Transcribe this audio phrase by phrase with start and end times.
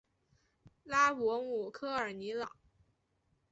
[0.83, 2.49] 拉博姆科尔尼朗。